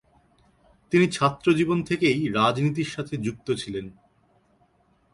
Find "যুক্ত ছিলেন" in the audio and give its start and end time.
3.17-3.85